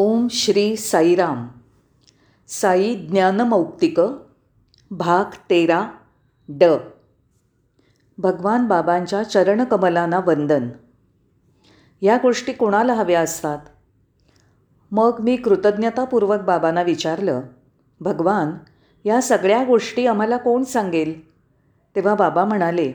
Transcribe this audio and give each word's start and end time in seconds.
ओम 0.00 0.28
श्री 0.30 0.76
साईराम. 0.76 1.48
साई 2.48 2.94
ज्ञानमौक्तिक 2.94 4.00
भाग 4.90 5.24
तेरा 5.50 5.90
ड. 6.48 6.64
भगवान 8.18 8.66
बाबांच्या 8.66 9.22
चरणकमलांना 9.22 10.20
वंदन. 10.26 10.68
ह्या 12.02 12.18
गोष्टी 12.22 12.52
कोणाला 12.52 12.94
हव्या 12.94 13.20
असतात? 13.20 13.58
मग 14.90 15.16
मी 15.20 15.36
कृतज्ञतापूर्वक 15.36 16.40
बाबांना 16.40 16.82
विचारलं 16.82 17.40
भगवान 18.00 18.50
या 19.04 19.22
सगळ्या 19.22 19.64
गोष्टी 19.64 20.06
आम्हाला 20.06 20.36
कोण 20.36 20.64
सांगेल? 20.64 21.30
तेव्हा 21.96 22.14
बाबा 22.14 22.44
म्हणाले 22.44 22.92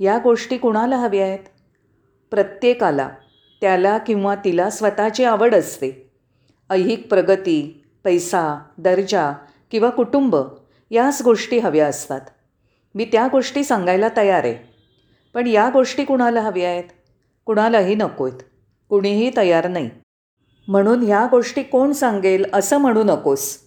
या 0.00 0.18
गोष्टी 0.18 0.56
कुणाला 0.56 0.96
हव्या 0.96 1.24
आहेत? 1.24 1.44
प्रत्येकाला 2.30 3.08
त्याला 3.60 3.98
किंवा 3.98 4.34
तिला 4.34 4.70
स्वतःची 4.70 5.24
आवड 5.24 5.54
असते. 5.54 6.09
ऐहिक 6.70 7.08
प्रगती 7.10 7.84
पैसा 8.04 8.58
दर्जा 8.78 9.32
किंवा 9.70 9.90
कुटुंब 9.90 10.36
याच 10.90 11.22
गोष्टी 11.22 11.58
हव्या 11.58 11.86
असतात. 11.86 12.20
मी 12.94 13.04
त्या 13.04 13.28
गोष्टी 13.32 13.64
सांगायला 13.64 14.08
तयार 14.16 14.44
आहे. 14.44 14.72
पण 15.34 15.46
या 15.46 15.70
गोष्टी 15.72 16.04
कुणाला 16.04 16.40
हव्या 16.40 16.68
आहेत? 16.68 16.84
कुणालाही 17.46 17.94
नको 17.94 18.26
आहेत. 18.26 18.40
कुणीही 18.88 19.30
तयार 19.36 19.68
नाही. 19.68 19.90
म्हणून 20.68 21.02
ह्या 21.02 21.26
गोष्टी 21.30 21.62
कोण 21.62 21.92
सांगेल 21.92 22.44
असं 22.52 22.78
म्हणू 22.78 23.02
नकोस. 23.02 23.58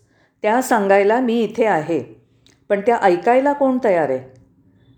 त्या 0.41 0.61
सांगायला 0.61 1.19
मी 1.19 1.39
इथे 1.39 1.65
आहे. 1.65 2.25
पण 2.69 2.81
त्या 2.81 2.97
ऐकायला 3.01 3.53
कोण 3.53 3.77
तयार 3.83 4.09
आहे? 4.09 4.41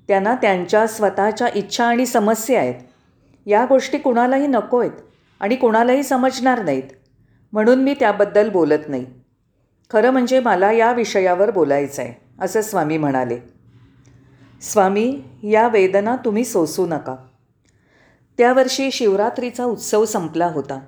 त्यांना 0.07 0.35
त्यांच्या 0.35 0.87
स्वतःच्या 0.87 1.47
इच्छा 1.55 1.85
आणि 1.85 2.05
समस्या 2.05 2.59
आहेत. 2.59 2.75
या 3.45 3.65
गोष्टी 3.65 3.97
कुणालाही 3.97 4.47
नको 4.47 4.79
आहेत 4.79 4.91
आणि 5.39 5.55
कुणालाही 5.55 6.03
समजणार 6.03 6.63
नाहीत. 6.63 6.83
म्हणून 7.55 7.83
मी 7.83 7.93
त्याबद्दल 7.93 8.49
बोलत 8.49 8.79
नाही. 8.87 9.05
खरं 9.91 10.09
म्हणजे 10.09 10.39
मला 10.39 10.71
या 10.71 10.91
विषयावर 10.91 11.51
बोलायचं 11.51 12.01
आहे 12.01 12.13
असं 12.41 12.61
स्वामी 12.61 12.97
म्हणाले. 12.97 13.39
स्वामी 14.61 15.21
या 15.43 15.67
वेदना 15.67 16.15
तुम्ही 16.15 16.45
सोसू 16.45 16.85
नका. 16.85 17.15
त्या 18.37 18.53
वर्षी 18.53 18.91
शिवरात्रीचा 18.91 19.63
उत्सव 19.63 20.05
संपला 20.05 20.45
होता. 20.45 20.79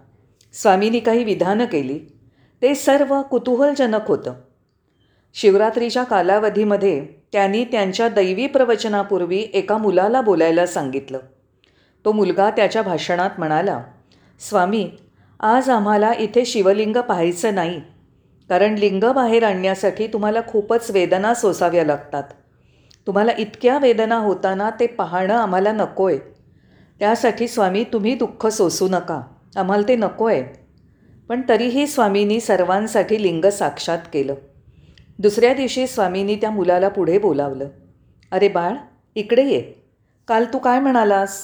स्वामींनी 0.53 0.99
काही 0.99 1.23
विधानं 1.23 1.65
केली. 1.65 1.99
ते 2.61 2.75
सर्व 2.75 3.21
कुतूहलजनक 3.21 4.07
होतं. 4.07 4.33
शिवरात्रीच्या 5.33 6.03
कालावधीमध्ये 6.03 7.07
त्यांनी 7.31 7.65
त्यांच्या 7.65 8.09
दैवी 8.09 8.47
प्रवचनापूर्वी 8.47 9.47
एका 9.53 9.77
मुलाला 9.77 10.21
बोलायला 10.21 10.65
सांगितलं. 10.65 11.19
तो 12.05 12.11
मुलगा 12.11 12.49
त्याच्या 12.49 12.81
भाषणात 12.81 13.29
म्हणाला 13.37 13.83
स्वामी 14.39 14.91
आज 15.39 15.69
आम्हाला 15.69 16.11
इथे 16.13 16.45
शिवलिंग 16.45 16.95
पाहायचं 16.97 17.55
नाही. 17.55 17.81
कारण 18.49 18.75
लिंग 18.75 19.03
बाहेर 19.15 19.43
आणण्यासाठी 19.43 20.07
तुम्हाला 20.07 20.39
खूपच 20.47 20.89
वेदना 20.91 21.33
सोसाव्या 21.33 21.85
लागतात. 21.85 22.23
तुम्हाला 23.07 23.31
इतक्या 23.37 23.77
वेदना 23.77 24.15
होताना 24.15 24.69
ते 24.69 24.87
पाहणं 24.87 25.33
आम्हाला 25.33 25.71
नको 25.71 26.07
आहे 26.09 26.17
त्यासाठी 26.99 27.47
स्वामी 27.47 27.83
तुम्ही 27.83 28.15
दुःख 28.15 28.47
सोसू 28.47 28.87
नका. 28.87 29.21
आम्हाला 29.55 29.87
ते 29.87 29.95
नको 29.95 30.25
आहे 30.25 30.43
पण 31.29 31.41
तरीही 31.49 31.87
स्वामींनी 31.87 32.39
सर्वांसाठी 32.39 33.21
लिंग 33.23 33.45
साक्षात 33.45 33.99
केलं. 34.13 34.35
दुसऱ्या 35.19 35.53
दिवशी 35.53 35.87
स्वामींनी 35.87 36.35
त्या 36.35 36.51
मुलाला 36.51 36.89
पुढे 36.89 37.17
बोलावलं. 37.17 37.67
अरे 38.31 38.47
बाळ 38.47 38.73
इकडे 39.15 39.45
ये. 39.45 39.61
काल 40.27 40.45
तू 40.53 40.57
काय 40.57 40.79
म्हणालास? 40.79 41.39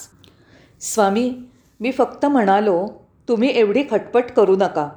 स्वामी 0.81 1.33
मी 1.79 1.91
फक्त 1.91 2.25
म्हणालो 2.25 2.87
तुम्ही 3.27 3.49
एवढी 3.49 3.83
खटपट 3.91 4.31
करू 4.31 4.55
नका 4.55 4.89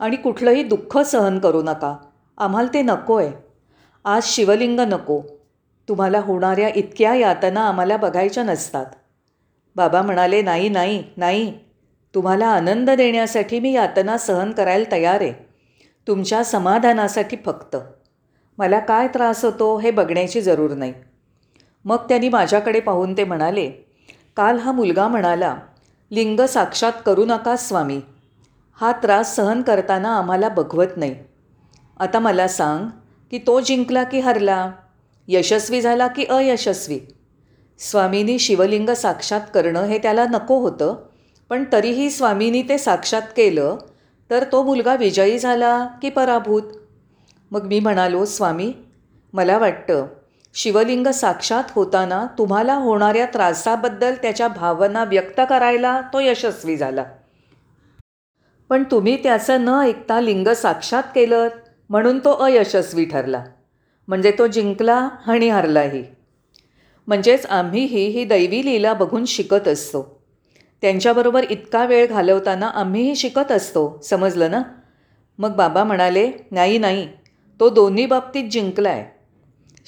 आणि 0.00 0.16
कुठलंही 0.16 0.62
दुःख 0.62 0.98
सहन 0.98 1.38
करू 1.38 1.62
नका. 1.62 1.96
आम्हाला 2.38 2.68
ते 2.74 2.82
नको 2.82 3.16
आहे 3.16 3.32
आज 4.04 4.22
शिवलिंग 4.24 4.80
नको. 4.80 5.22
तुम्हाला 5.88 6.20
होणाऱ्या 6.20 6.68
इतक्या 6.68 7.14
यातना 7.14 7.60
आम्हाला 7.60 7.96
बघायच्या 7.96 8.44
नसतात. 8.44 8.86
बाबा 9.76 10.02
म्हणाले 10.02 10.42
नाही 10.42 10.68
नाही 10.68 11.04
नाही. 11.16 11.52
तुम्हाला 12.14 12.46
आनंद 12.46 12.90
देण्यासाठी 12.90 13.60
मी 13.60 13.72
यातना 13.72 14.18
सहन 14.18 14.52
करायला 14.52 14.92
तयार 14.92 15.20
आहे. 15.20 15.32
तुमच्या 16.06 16.44
समाधानासाठी 16.44 17.36
फक्त. 17.46 17.76
मला 18.58 18.78
काय 18.78 19.08
त्रास 19.08 19.44
होतो 19.44 19.78
हे 19.78 19.90
बघण्याची 19.90 20.40
जरूर 20.40 20.70
नाही. 20.70 20.92
मग 21.84 21.96
त्यांनी 21.96 22.28
माझ्याकडे 22.28 22.80
पाहून 22.80 23.16
ते 23.16 23.24
म्हणाले 23.24 23.70
काल 24.36 24.58
हा 24.58 24.72
मुलगा 24.72 25.08
म्हणाला 25.08 25.56
लिंग 26.10 26.40
साक्षात 26.40 26.92
करू 27.06 27.24
नका 27.24 27.56
स्वामी. 27.56 28.00
हा 28.78 28.92
त्रास 28.92 29.34
सहन 29.36 29.62
करताना 29.62 30.16
आम्हाला 30.16 30.48
बघवत 30.48 30.96
नाही. 30.96 31.14
आता 32.00 32.18
मला 32.18 32.48
सांग 32.48 32.86
की 33.30 33.38
तो 33.38 33.60
जिंकला 33.60 34.04
की 34.04 34.20
हरला? 34.20 34.70
यशस्वी 35.28 35.80
झाला 35.80 36.06
की 36.06 36.24
अयशस्वी? 36.24 37.00
स्वामींनी 37.78 38.38
शिवलिंग 38.38 38.90
साक्षात 38.90 39.40
करणं 39.54 39.84
हे 39.84 39.98
त्याला 39.98 40.24
नको 40.24 40.58
होतं 40.58 40.96
पण 41.50 41.64
तरीही 41.72 42.10
स्वामींनी 42.10 42.62
ते 42.62 42.78
साक्षात 42.78 43.22
केलं 43.36 43.76
तर 44.30 44.44
तो 44.52 44.62
मुलगा 44.62 44.94
विजयी 44.94 45.38
झाला 45.38 45.86
की 46.02 46.10
पराभूत? 46.10 46.62
मग 47.50 47.66
मी 47.66 47.80
म्हणालो 47.80 48.24
स्वामी 48.24 48.72
मला 49.32 49.58
वाटतं 49.58 50.06
शिवलिंग 50.54 51.06
साक्षात 51.06 51.64
होताना 51.70 52.26
तुम्हाला 52.38 52.74
होणाऱ्या 52.74 53.26
त्रासाबद्दल 53.26 54.14
त्याच्या 54.14 54.48
भावना 54.48 55.04
व्यक्त 55.04 55.40
करायला 55.48 56.00
तो 56.00 56.20
यशस्वी 56.20 56.76
झाला. 56.76 57.04
पण 58.68 58.82
तुम्ही 58.82 59.22
त्याचं 59.22 59.64
न 59.64 59.68
ऐकता 59.68 60.20
लिंग 60.20 60.48
साक्षात 60.48 61.02
केलं 61.14 61.48
म्हणून 61.90 62.18
तो 62.18 62.32
अयशस्वी 62.32 63.04
ठरला. 63.04 63.44
म्हणजे 64.08 64.32
तो 64.38 64.46
जिंकला 64.46 65.08
आणि 65.26 65.48
हरलाही. 65.48 66.04
म्हणजेच 67.06 67.46
आम्हीही 67.46 68.06
ही 68.06 68.24
दैवी 68.24 68.64
लीला 68.64 68.94
बघून 68.94 69.24
शिकत 69.24 69.68
असतो. 69.68 70.22
त्यांच्याबरोबर 70.80 71.44
इतका 71.50 71.84
वेळ 71.84 72.06
घालवताना 72.06 72.66
आम्हीही 72.66 73.16
शिकत 73.16 73.52
असतो 73.52 74.00
समजलं 74.04 74.50
ना? 74.50 74.62
मग 75.38 75.56
बाबा 75.56 75.84
म्हणाले 75.84 76.30
नाही 76.50 76.78
नाही. 76.78 77.08
तो 77.60 77.70
दोन्ही 77.70 78.06
बाबतीत 78.06 78.50
जिंकला 78.50 78.88
आहे 78.88 79.17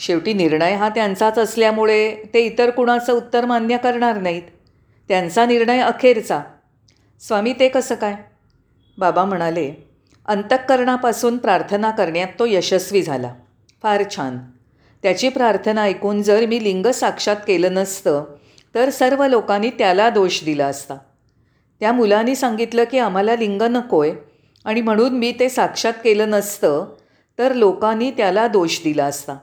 शेवटी 0.01 0.33
निर्णय 0.33 0.75
हा 0.75 0.89
त्यांचाच 0.89 1.39
असल्यामुळे 1.39 2.17
ते 2.35 2.41
इतर 2.41 2.71
कुणाचं 2.71 3.13
उत्तर 3.13 3.45
मान्य 3.45 3.77
करणार 3.77 4.19
नाहीत. 4.19 4.43
त्यांचा 5.09 5.47
निर्णय 5.47 5.79
अखेरचा. 5.79 6.41
स्वामी 7.21 7.53
ते 7.53 7.69
कसं 7.69 7.95
काय? 7.95 8.15
बाबा 8.99 9.25
म्हणाले 9.25 9.73
अंतःकरणापासून 10.27 11.37
प्रार्थना 11.37 11.91
करण्यात 11.91 12.29
तो 12.39 12.47
यशस्वी 12.47 13.03
झाला. 13.03 13.35
फार 13.83 14.03
छान. 14.17 14.39
त्याची 15.03 15.29
प्रार्थना 15.29 15.83
ऐकून 15.83 16.23
जर 16.23 16.47
मी 16.47 16.65
लिंग 16.65 16.87
साक्षात 16.87 17.37
केलं 17.47 17.75
नसतं 17.75 18.25
तर 18.75 18.91
सर्व 18.91 19.27
लोकांनी 19.27 19.71
त्याला 19.71 20.11
दोष 20.11 20.45
दिला 20.45 20.67
असता. 20.67 20.95
त्या 21.81 21.93
मुलांनी 21.93 22.35
सांगितलं 22.35 22.85
की 22.85 22.99
आम्हाला 22.99 23.37
लिंग 23.37 23.63
नको 23.63 24.03
आहे 24.03 24.13
आणि 24.65 24.81
म्हणून 24.81 25.19
मी 25.19 25.33
ते 25.41 25.49
साक्षात 25.49 25.93
केलं 26.05 26.31
नसतं 26.31 26.85
तर 27.39 27.53
लोकांनी 27.53 28.11
त्याला 28.11 28.47
दोष 28.47 28.79
दिला 28.85 29.05
असता. 29.05 29.37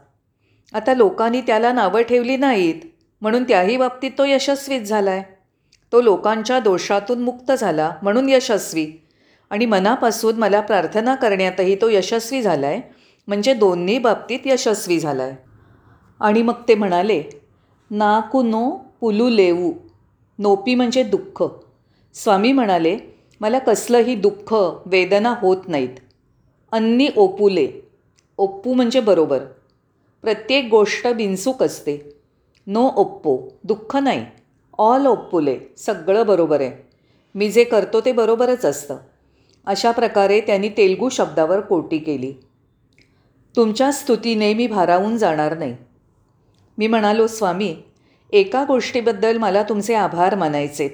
आता 0.74 0.94
लोकांनी 0.94 1.42
त्याला 1.42 1.72
नावं 1.72 2.02
ठेवली 2.02 2.36
नाहीत 2.38 2.82
म्हणून 3.22 3.44
त्याही 3.44 3.78
बाबतीत 3.78 4.12
तो 4.18 4.26
यशस्वीच 4.26 4.88
झाला 4.90 5.12
आहे 5.12 5.24
तो 5.94 6.02
लोकांच्या 6.02 6.60
दोषातून 6.60 7.20
मुक्त 7.20 7.52
झाला 7.52 7.92
म्हणून 8.02 8.30
यशस्वी. 8.30 8.88
आणि 9.50 9.66
मनापासून 9.66 10.38
मला 10.38 10.62
प्रार्थना 10.62 11.16
करण्यातही 11.16 11.76
तो 11.76 11.90
यशस्वी 11.90 12.42
झाला 12.42 12.68
आहे 12.68 12.82
म्हणजे 13.28 13.54
दोन्ही 13.54 13.98
बाबतीत 14.00 14.40
यशस्वी 14.46 15.00
झाला 15.00 15.24
आहे 15.24 15.36
आणि 16.20 16.42
मग 16.42 16.62
ते 16.68 16.76
म्हणाले 16.76 17.24
नाकू 17.92 18.42
नो 18.42 18.70
पुलू 19.02 19.30
लेवू 19.30 19.72
नोपी 20.40 20.76
म्हणजे 20.76 21.04
दुःख. 21.04 21.44
स्वामी 22.16 22.52
म्हणाले 22.52 22.98
मला 23.42 23.60
कसलंही 23.60 24.16
दुःख 24.16 24.54
वेदना 24.86 25.34
होत 25.42 25.68
नाहीत. 25.68 25.96
अन्नी 26.72 27.08
ओपुले. 27.16 27.68
ओप्पू 28.38 28.74
म्हणजे 28.74 29.00
बरोबर. 29.00 29.40
प्रत्येक 30.28 30.68
गोष्ट 30.70 31.08
बिनसूक 31.08 31.64
असते. 31.64 32.16
नो 32.68 32.92
ओप्पो 32.96 33.60
दुःख 33.64 33.96
नाही. 33.96 34.26
ऑल 34.78 35.06
ओप्पुले 35.06 35.60
सगळं 35.78 36.26
बरोबर 36.26 36.62
आहे. 36.62 36.88
मी 37.36 37.50
जे 37.50 37.64
करतो 37.64 38.02
ते 38.02 38.12
बरोबरच 38.12 38.66
असतं. 38.66 38.98
अशा 39.66 39.92
प्रकारे 39.92 40.42
त्यांनी 40.42 40.70
तेलगू 40.70 41.10
शब्दावर 41.10 41.60
कोटी 41.60 41.98
केली. 41.98 42.34
तुमच्या 43.56 43.92
स्तुतीने 43.92 44.54
मी 44.54 44.68
भारावून 44.68 45.18
जाणार 45.18 45.58
नाही. 45.58 45.78
मी 46.78 46.88
म्हणालो 46.88 47.28
स्वामी 47.28 47.76
एका 48.32 48.64
गोष्टीबद्दल 48.64 49.38
मला 49.38 49.64
तुमचे 49.64 49.94
आभार 49.94 50.36
मानायचेत. 50.36 50.92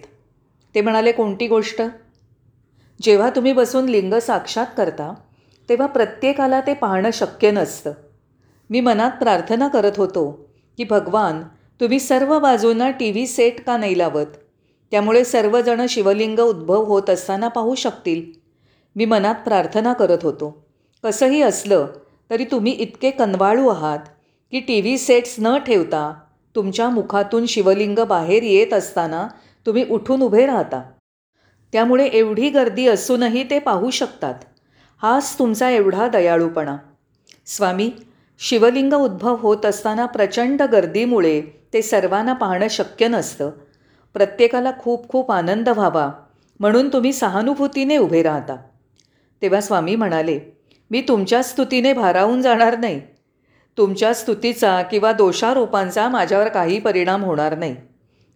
ते 0.76 0.82
म्हणाले 0.82 1.12
कोणती 1.12 1.48
गोष्ट? 1.48 1.82
जेव्हा 3.02 3.30
तुम्ही 3.30 3.54
बसून 3.54 3.86
लिंग 3.86 4.14
साक्षात 4.14 4.68
करता 4.78 5.14
तेव्हा 5.70 5.88
प्रत्येकाला 5.88 6.62
ते 6.62 6.74
पाहणं 6.74 7.10
शक्य 7.14 7.52
नसतं. 7.52 7.94
मी 8.70 8.82
मनात 8.82 9.12
प्रार्थना 9.12 9.68
करत 9.68 9.92
होतो 9.98 10.50
की 10.78 10.84
भगवान 10.84 11.44
तुम्ही 11.80 12.00
सर्व 12.00 12.40
बाजूंना 12.40 12.90
टी 12.90 13.12
व्ही 13.12 13.28
सेट 13.28 13.64
का 13.66 13.78
नाही 13.78 13.98
लावत? 13.98 14.26
त्यामुळे 14.92 15.24
सर्वजणं 15.24 15.86
शिवलिंग 15.90 16.40
उद्भव 16.40 16.84
होत 16.84 17.10
असताना 17.10 17.48
पाहू 17.48 17.76
शकतील. 17.76 18.40
मी 18.96 19.06
मनात 19.06 19.36
प्रार्थना 19.36 19.94
करत 19.94 20.18
होतो. 20.24 20.66
कसंही 21.04 21.42
असलं 21.42 21.88
तरी 22.30 22.46
तुम्ही 22.46 22.72
इतके 22.72 23.12
कनवाळू 23.12 23.68
आहात 23.68 24.00
की 24.52 24.60
टी 24.60 24.82
व्ही 24.82 24.98
सेट्स 24.98 25.36
न 25.40 25.58
ठेवता 25.58 26.14
तुमच्या 26.56 26.90
मुखातून 26.90 27.46
शिवलिंग 27.46 28.00
बाहेर 28.00 28.44
येत 28.44 28.74
असताना 28.74 29.28
तुम्ही 29.66 29.86
उठून 29.90 30.22
उभे 30.22 30.46
राहता. 30.46 30.82
त्यामुळे 31.74 32.08
एवढी 32.08 32.50
गर्दी 32.50 32.88
असूनही 32.88 33.44
ते 33.50 33.60
पाहू 33.60 33.90
शकतात. 33.90 34.36
हाच 35.02 35.40
तुमचा 35.40 35.70
एवढा 35.70 36.08
दयाळूपणा. 36.08 36.78
स्वामी 37.46 37.92
शिवलिंग 38.40 38.94
उद्भव 38.94 39.36
होत 39.36 39.66
असताना 39.66 40.06
प्रचंड 40.06 40.62
गर्दीमुळे 40.62 41.42
ते 41.74 41.82
सर्वांना 41.82 42.34
पाहणं 42.34 42.68
शक्य 42.70 43.08
नसतं. 43.08 43.52
प्रत्येकाला 44.14 44.72
खूप 44.80 45.08
खूप 45.10 45.32
आनंद 45.32 45.70
व्हावा 45.70 46.10
म्हणून 46.60 46.90
तुम्ही 46.94 47.14
सहानुभूतीने 47.14 47.98
उभे 47.98 48.24
राहता. 48.24 48.56
तेव्हा 49.42 49.62
स्वामी 49.62 49.96
म्हणाले 49.96 50.40
मी 50.92 51.02
तुमच्या 51.02 51.44
स्तुतीने 51.44 51.94
भारावून 51.94 52.42
जाणार 52.42 52.78
नाही. 52.78 53.00
तुमच्या 53.78 54.14
स्तुतीचा 54.14 54.82
किंवा 54.82 55.12
दोषारोपांचा 55.12 56.10
माझ्यावर 56.10 56.48
काही 56.48 56.80
परिणाम 56.80 57.24
होणार 57.24 57.58
नाही. 57.58 57.76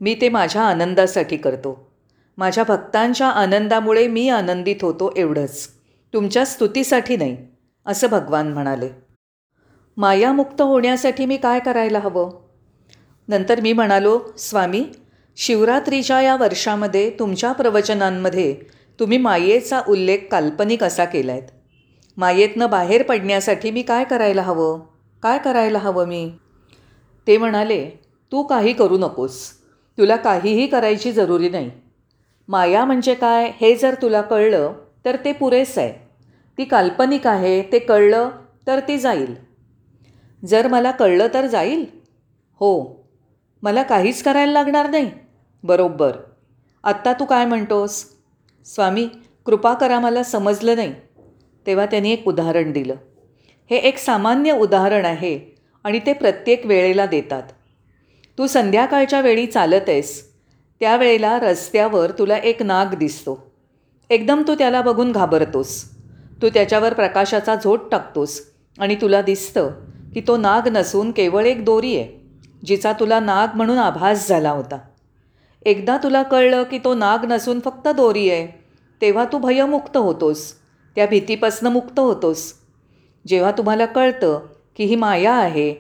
मी 0.01 0.15
ते 0.21 0.29
माझ्या 0.29 0.61
आनंदासाठी 0.61 1.38
करतो. 1.38 1.91
माझ्या 2.38 2.63
भक्तांच्या 2.67 3.27
आनंदामुळे 3.27 4.07
मी 4.07 4.29
आनंदित 4.29 4.75
होतो 4.81 5.13
एवढंच. 5.17 5.67
तुमच्या 6.13 6.45
स्तुतीसाठी 6.45 7.17
नाही 7.17 7.38
असं 7.85 8.07
भगवान 8.07 8.53
म्हणाले. 8.53 8.89
मायामुक्त 9.97 10.61
होण्यासाठी 10.61 11.25
मी 11.25 11.38
काय 11.38 11.59
करायला 11.59 11.99
हवं? 11.99 12.29
नंतर 13.27 13.61
मी 13.61 13.73
म्हणालो 13.73 14.19
स्वामी 14.38 14.83
शिवरात्रीच्या 15.35 16.21
या 16.21 16.35
वर्षामध्ये 16.35 17.09
तुमच्या 17.09 17.51
प्रवचनांमध्ये 17.51 18.55
तुम्ही 18.99 19.17
मायेचा 19.17 19.81
उल्लेख 19.88 20.17
काल्पनिक 20.31 20.83
असा 20.83 21.05
केला 21.05 21.31
आहेत 21.31 21.44
मायेतनं 22.17 22.69
बाहेर 22.69 23.03
पडण्यासाठी 23.03 23.71
मी 23.71 23.81
काय 23.81 24.03
करायला 24.03 24.41
हवं? 24.41 24.79
काय 25.23 25.38
करायला 25.38 25.79
हवं 25.79 26.07
मी? 26.07 26.31
ते 27.27 27.38
म्हणाले 27.38 27.89
तू 28.31 28.44
काही 28.44 28.73
करू 28.73 28.97
नकोस. 28.97 29.51
तुला 29.97 30.15
काहीही 30.15 30.67
करायची 30.67 31.11
जरुरी 31.11 31.49
नाही. 31.49 31.71
माया 32.47 32.85
म्हणजे 32.85 33.13
काय 33.13 33.51
हे 33.61 33.75
जर 33.75 33.95
तुला 34.01 34.21
कळलं 34.21 34.73
तर 35.05 35.15
ते 35.25 35.33
पुरेसं 35.33 35.81
आहे. 35.81 35.94
ती 36.57 36.65
काल्पनिक 36.65 37.27
आहे 37.27 37.61
ते 37.61 37.79
कळलं 37.79 38.29
तर 38.67 38.79
ती 38.79 38.97
जाईल. 38.97 39.46
जर 40.45 40.67
मला 40.67 40.91
कळलं 40.91 41.27
तर 41.33 41.45
जाईल. 41.45 41.85
हो 42.53 43.03
मला 43.61 43.83
काहीच 43.83 44.23
करायला 44.23 44.51
लागणार 44.51 44.89
नाही. 44.89 45.11
बरोबर. 45.63 46.17
आत्ता 46.83 47.13
तू 47.13 47.25
काय 47.25 47.45
म्हणतोस? 47.45 48.05
स्वामी 48.65 49.09
कृपा 49.45 49.73
करा 49.73 49.99
मला 49.99 50.23
समजलं 50.23 50.75
नाही. 50.75 50.93
तेव्हा 51.65 51.85
त्यांनी 51.85 52.11
एक 52.11 52.27
उदाहरण 52.27 52.71
दिलं. 52.71 52.95
हे 53.69 53.75
एक 53.75 53.97
सामान्य 53.97 54.51
उदाहरण 54.51 55.05
आहे 55.05 55.57
आणि 55.83 55.99
ते 55.99 56.13
प्रत्येक 56.13 56.65
वेळेला 56.65 57.05
देतात. 57.05 57.43
तू 58.37 58.47
संध्याकाळच्या 58.47 59.21
वेळी 59.21 59.45
चालत 59.45 59.81
आहेस 59.87 60.31
त्यावेळेला 60.79 61.39
रस्त्यावर 61.39 62.11
तुला 62.11 62.37
एक 62.37 62.63
नाग 62.63 62.85
दिसतो. 62.85 63.51
एकदम 64.09 64.43
तू 64.47 64.55
त्याला 64.55 64.81
बघून 64.81 65.11
घाबरतोस. 65.11 65.89
तू 66.41 66.49
त्याच्यावर 66.49 66.93
प्रकाशाचा 66.93 67.55
झोट 67.55 67.91
टाकतोस 67.91 68.41
आणि 68.79 68.95
तुला 68.95 69.21
दिसतं 69.21 69.71
की 70.13 70.21
तो 70.27 70.38
नाग 70.38 70.68
नसून 70.68 71.12
केवळ 71.12 71.45
एक 71.45 71.65
दोरी 71.65 71.95
आहे 71.98 72.27
जिचा 72.65 72.94
तुला 72.94 73.19
नाग 73.19 73.56
म्हणून 73.56 73.77
आभास 73.77 74.27
झाला 74.27 74.51
होता. 74.51 74.77
एकदा 75.65 75.98
तुला 75.98 76.24
कळलं 76.24 76.63
की 76.63 76.77
तो 76.77 76.94
नाग 76.94 77.25
नसून 77.25 77.59
फक्त 77.59 77.88
दोरी 77.88 78.30
आहे 78.30 78.48
तेव्हा 79.01 79.25
तू 79.25 79.38
भयमुक्त 79.38 79.98
होतोस 79.98 80.54
त्या 80.95 81.06
भीतीपासनं 81.07 81.69
मुक्त 81.69 82.00
होतोस. 82.00 82.54
जेव्हा 83.27 83.51
तुम्हाला 83.51 83.86
कळतं 83.86 84.39
की 84.77 84.83
ही 84.83 84.95
माया 84.95 85.33
आहे 85.33 85.74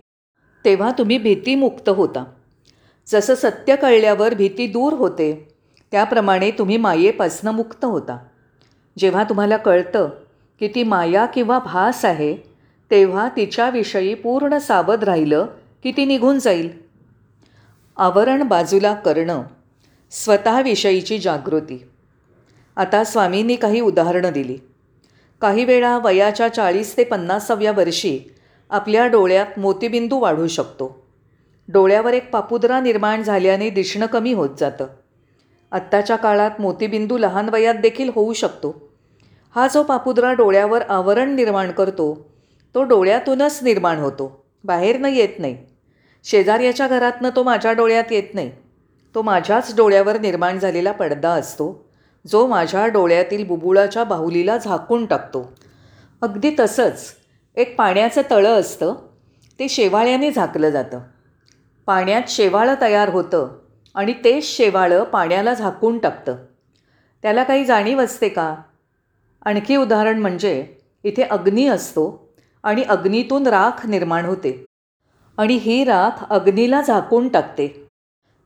तेव्हा 0.65 0.91
तुम्ही 0.97 1.17
भीतीमुक्त 1.17 1.89
होता. 1.89 2.23
जसं 3.07 3.35
सत्य 3.35 3.75
कळल्यावर 3.75 4.33
भीती 4.33 4.67
दूर 4.67 4.93
होते 4.93 5.47
त्याप्रमाणे 5.91 6.51
तुम्ही 6.51 6.77
मायेपासनं 6.77 7.51
मुक्त 7.51 7.85
होता. 7.85 8.17
जेव्हा 8.97 9.23
तुम्हाला 9.23 9.57
कळतं 9.57 10.09
की 10.59 10.67
ती 10.67 10.83
माया 10.83 11.25
किंवा 11.25 11.59
भास 11.59 12.05
आहे 12.05 12.56
तेव्हा 12.91 13.29
तिच्याविषयी 13.29 14.13
पूर्ण 14.13 14.57
सावध 14.57 15.03
राहिलं 15.03 15.45
की 15.83 15.91
ती 15.91 16.05
निघून 16.05 16.39
जाईल. 16.39 16.69
आवरण 17.97 18.43
बाजूला 18.43 18.93
करणं 18.93 19.43
स्वतःविषयीची 20.11 21.19
जागृती. 21.19 21.87
आता 22.75 23.03
स्वामींनी 23.03 23.55
काही 23.55 23.81
उदाहरणं 23.81 24.31
दिली. 24.31 24.57
काही 25.41 25.65
वेळा 25.65 25.97
वयाच्या 25.97 26.47
चाळीस 26.47 26.97
ते 26.97 27.03
पन्नासाव्या 27.03 27.71
वर्षी 27.71 28.19
आपल्या 28.69 29.07
डोळ्यात 29.07 29.59
मोतीबिंदू 29.59 30.19
वाढू 30.19 30.47
शकतो. 30.47 31.07
डोळ्यावर 31.67 32.13
एक 32.13 32.31
पापुद्रा 32.31 32.79
निर्माण 32.79 33.23
झाल्याने 33.23 33.69
दिसणं 33.69 34.05
कमी 34.05 34.33
होत 34.33 34.49
जातं. 34.59 34.87
आत्ताच्या 35.71 36.15
काळात 36.15 36.51
मोतीबिंदू 36.59 37.17
लहान 37.17 37.49
वयात 37.49 37.75
देखील 37.75 38.09
होऊ 38.15 38.33
शकतो. 38.33 38.89
हा 39.55 39.67
जो 39.67 39.83
पापुद्रा 39.83 40.33
डोळ्यावर 40.33 40.81
आवरण 40.81 41.35
निर्माण 41.35 41.71
करतो 41.71 42.36
तो 42.75 42.83
डोळ्यातूनच 42.83 43.59
निर्माण 43.63 43.97
होतो. 43.97 44.45
बाहेरनं 44.63 45.07
येत 45.07 45.39
नाही. 45.39 45.57
शेजाऱ्याच्या 46.23 46.87
घरातनं 46.87 47.29
तो 47.35 47.43
माझ्या 47.43 47.71
डोळ्यात 47.71 48.11
येत 48.11 48.33
नाही. 48.33 48.51
तो 49.15 49.21
माझ्याच 49.21 49.75
डोळ्यावर 49.75 50.19
निर्माण 50.19 50.59
झालेला 50.59 50.91
पडदा 50.91 51.29
असतो 51.29 51.85
जो 52.27 52.47
माझ्या 52.47 52.87
डोळ्यातील 52.87 53.45
बुबुळाच्या 53.45 54.03
बाहुलीला 54.03 54.57
झाकून 54.57 55.05
टाकतो. 55.05 55.53
अगदी 56.21 56.55
तसंच 56.59 57.13
एक 57.55 57.77
पाण्याचं 57.77 58.21
तळं 58.31 58.59
असतं 58.59 58.93
ते 59.59 59.69
शेवाळ्याने 59.69 60.31
झाकलं 60.31 60.69
जातं. 60.69 60.99
पाण्यात 61.85 62.21
शेवाळं 62.27 62.75
तयार 62.81 63.09
होतं 63.09 63.59
आणि 63.95 64.13
तेच 64.13 64.57
शेवाळं 64.57 65.03
पाण्याला 65.03 65.53
झाकून 65.53 65.97
टाकतं. 65.97 66.35
त्याला 67.21 67.43
काही 67.43 67.65
जाणीव 67.65 68.01
असते 68.01 68.29
का? 68.29 68.55
आणखी 69.45 69.75
उदाहरण 69.75 70.19
म्हणजे 70.19 70.67
इथे 71.03 71.23
अग्नी 71.23 71.67
असतो 71.67 72.26
आणि 72.67 72.83
अग्नीतून 72.83 73.47
राख 73.47 73.85
निर्माण 73.85 74.25
होते. 74.25 74.65
आणि 75.37 75.53
ही 75.53 75.83
राख 75.83 76.29
अग्नीला 76.29 76.81
झाकून 76.81 77.27
टाकते. 77.27 77.87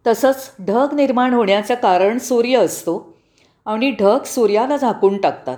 तसंच 0.07 0.51
ढग 0.67 0.87
निर्माण 0.93 1.33
होण्याचं 1.33 1.73
कारण 1.73 2.17
सूर्य 2.17 2.57
असतो 2.57 3.17
आणि 3.65 3.91
ढग 3.91 4.23
सूर्याला 4.25 4.77
झाकून 4.77 5.21
टाकतात. 5.21 5.57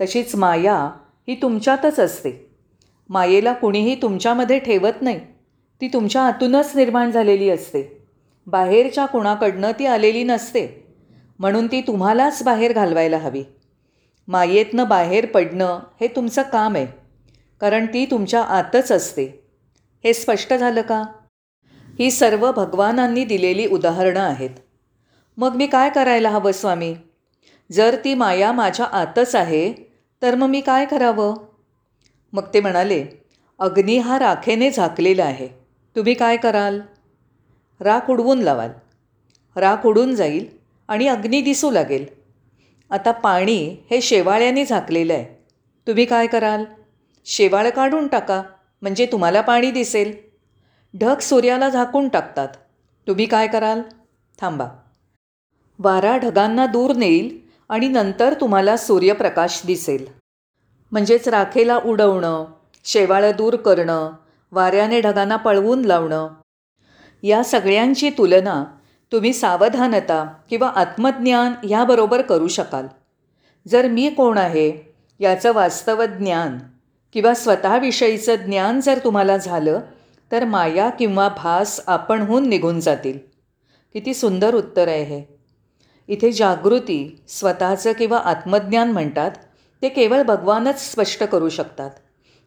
तशीच 0.00 0.34
माया 0.34 0.90
ही 1.28 1.34
तुमच्यातच 1.42 2.00
असते. 2.00 2.50
मायेला 3.08 3.52
कुणीही 3.52 4.02
तुमच्यामध्ये 4.02 4.58
ठेवत 4.58 5.02
नाही. 5.02 5.20
ती 5.80 5.88
तुमच्या 5.88 6.22
आतूनच 6.22 6.72
निर्माण 6.74 7.10
झालेली 7.10 7.50
असते. 7.50 8.02
बाहेरच्या 8.46 9.06
कुणाकडनं 9.06 9.70
ती 9.78 9.86
आलेली 9.86 10.24
नसते. 10.24 10.86
म्हणून 11.38 11.66
ती 11.66 11.80
तुम्हालाच 11.80 12.42
बाहेर 12.42 12.72
घालवायला 12.72 13.18
हवी. 13.18 13.44
मायेतनं 14.28 14.88
बाहेर 14.88 15.26
पडणं 15.26 15.78
हे 16.00 16.06
तुमचं 16.08 16.42
काम 16.42 16.74
आहे. 16.74 16.97
कारण 17.60 17.86
ती 17.86 18.06
तुमच्या 18.06 18.42
आतच 18.42 18.92
असते. 18.92 19.44
हे 20.04 20.14
स्पष्ट 20.14 20.54
झालं 20.54 20.80
का? 20.80 21.02
ही 21.98 22.10
सर्व 22.10 22.52
भगवानांनी 22.52 23.24
दिलेली 23.24 23.66
उदाहरणं 23.66 24.20
आहेत. 24.20 24.50
मग 25.36 25.54
मी 25.54 25.66
काय 25.66 25.90
करायला 25.90 26.30
हवं 26.30 26.52
स्वामी? 26.52 26.96
जर 27.72 27.96
ती 28.04 28.14
माया 28.14 28.52
माझ्या 28.52 28.86
आतच 28.86 29.34
आहे 29.34 29.72
तर 30.22 30.34
मग 30.34 30.46
मी 30.46 30.60
काय 30.60 30.86
करावं? 30.86 31.34
मग 32.32 32.42
ते 32.54 32.60
म्हणाले 32.60 33.06
अग्नी 33.58 33.98
हा 33.98 34.18
राखेने 34.18 34.70
झाकलेला 34.70 35.24
आहे. 35.24 35.48
तुम्ही 35.96 36.14
काय 36.14 36.36
कराल? 36.36 36.80
राख 37.80 38.10
उडवून 38.10 38.38
लावाल. 38.38 38.70
राख 39.56 39.86
उडून 39.86 40.14
जाईल 40.14 40.46
आणि 40.88 41.08
अग्नी 41.08 41.40
दिसू 41.40 41.70
लागेल. 41.70 42.04
आता 42.90 43.10
पाणी 43.10 43.76
हे 43.90 44.00
शेवाळ्याने 44.00 44.64
झाकलेलं 44.64 45.12
आहे. 45.12 45.44
तुम्ही 45.86 46.04
काय 46.04 46.26
कराल? 46.26 46.64
शेवाळं 47.30 47.70
काढून 47.70 48.08
टाका 48.08 48.42
म्हणजे 48.82 49.06
तुम्हाला 49.06 49.40
पाणी 49.40 49.70
दिसेल. 49.70 50.16
ढग 51.00 51.18
सूर्याला 51.18 51.68
झाकून 51.68 52.08
टाकतात. 52.08 52.48
तुम्ही 53.08 53.26
काय 53.26 53.46
कराल? 53.46 53.82
थांबा. 54.38 54.68
वारा 55.78 56.16
ढगांना 56.16 56.66
दूर 56.66 56.92
नेईल 56.92 57.38
आणि 57.68 57.88
नंतर 57.88 58.34
तुम्हाला 58.40 58.76
सूर्यप्रकाश 58.76 59.62
दिसेल. 59.66 60.06
म्हणजेच 60.92 61.28
राखेला 61.28 61.76
उडवणं 61.76 62.44
शेवाळं 62.84 63.30
दूर 63.36 63.56
करणं 63.56 64.10
वाऱ्याने 64.52 65.00
ढगांना 65.00 65.36
पळवून 65.36 65.84
लावणं. 65.84 66.28
या 67.22 67.44
सगळ्यांची 67.44 68.10
तुलना 68.10 68.64
तुम्ही 69.12 69.32
सावधानता 69.32 70.34
किंवा 70.50 70.68
आत्मज्ञान 70.68 71.52
ह्याबरोबर 71.64 72.22
करू 72.22 72.48
शकाल. 72.48 72.86
जर 73.68 73.88
मी 73.88 74.10
कोण 74.10 74.38
आहे 74.38 74.94
याचं 75.18 75.52
वास्तव 75.52 76.04
ज्ञान 76.04 76.58
किंवा 77.12 77.34
स्वतःविषयीचं 77.34 78.34
ज्ञान 78.34 78.80
जर 78.80 78.98
तुम्हाला 79.04 79.36
झालं 79.36 79.80
तर 80.32 80.44
माया 80.44 80.90
किंवा 80.90 81.28
भास 81.28 81.80
आपणहून 81.86 82.48
निघून 82.48 82.80
जातील. 82.80 83.18
किती 83.92 84.14
सुंदर 84.14 84.54
उत्तर 84.54 84.88
आहे 84.88 85.02
हे. 85.02 85.24
इथे 86.08 86.32
जागृती 86.32 87.22
स्वतःचं 87.28 87.92
किंवा 87.92 88.18
आत्मज्ञान 88.18 88.92
म्हणतात 88.92 89.30
ते 89.82 89.88
केवळ 89.88 90.22
भगवानच 90.22 90.90
स्पष्ट 90.90 91.24
करू 91.24 91.48
शकतात. 91.48 91.90